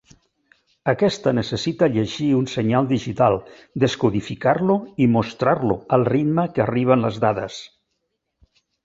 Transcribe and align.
Aquesta 0.91 1.33
necessita 1.39 1.89
llegir 1.97 2.29
un 2.37 2.47
senyal 2.53 2.89
digital, 2.91 3.37
descodificar-lo 3.83 4.79
i 5.05 5.09
mostrar-lo 5.17 5.77
al 5.99 6.07
ritme 6.11 6.47
que 6.57 6.65
arriben 6.65 7.05
les 7.09 7.21
dades. 7.27 7.61